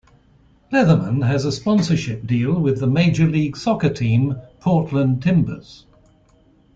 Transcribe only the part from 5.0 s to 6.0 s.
Timbers.